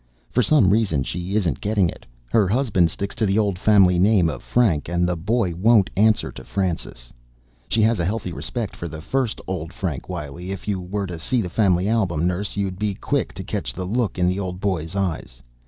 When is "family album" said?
11.51-12.25